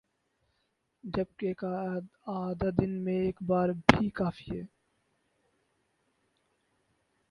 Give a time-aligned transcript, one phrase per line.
[1.03, 1.69] جبکہ کا
[2.27, 4.63] اعادہ دن میں ایک بار بھی کافی ہے